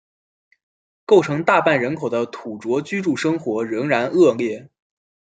[1.05, 4.67] 构成大半人口的土着居住生活仍然恶劣。